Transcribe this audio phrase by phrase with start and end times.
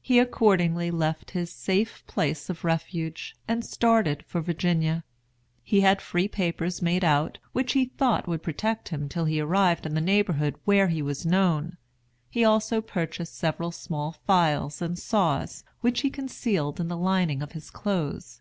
[0.00, 5.04] He accordingly left his safe place of refuge, and started for Virginia.
[5.62, 9.84] He had free papers made out, which he thought would protect him till he arrived
[9.84, 11.76] in the neighborhood where he was known.
[12.30, 17.52] He also purchased several small files and saws, which he concealed in the lining of
[17.52, 18.40] his clothes.